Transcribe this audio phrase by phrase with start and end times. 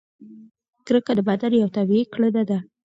[0.85, 2.59] کرکه د بدن یوه طبیعي کړنه ده.